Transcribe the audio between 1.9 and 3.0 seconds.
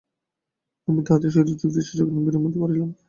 করিলাম, ভিড়ের জন্য পারিলাম না।